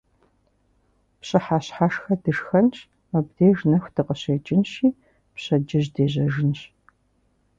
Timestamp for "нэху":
3.69-3.91